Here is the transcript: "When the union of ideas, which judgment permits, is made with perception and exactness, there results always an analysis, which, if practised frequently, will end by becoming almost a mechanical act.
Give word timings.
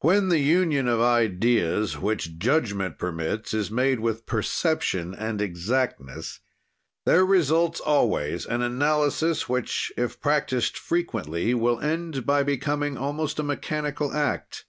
"When 0.00 0.28
the 0.28 0.38
union 0.38 0.86
of 0.86 1.00
ideas, 1.00 1.96
which 1.96 2.36
judgment 2.36 2.98
permits, 2.98 3.54
is 3.54 3.70
made 3.70 4.00
with 4.00 4.26
perception 4.26 5.14
and 5.14 5.40
exactness, 5.40 6.40
there 7.06 7.24
results 7.24 7.80
always 7.80 8.44
an 8.44 8.60
analysis, 8.60 9.48
which, 9.48 9.90
if 9.96 10.20
practised 10.20 10.76
frequently, 10.76 11.54
will 11.54 11.80
end 11.80 12.26
by 12.26 12.42
becoming 12.42 12.98
almost 12.98 13.38
a 13.38 13.42
mechanical 13.42 14.12
act. 14.14 14.66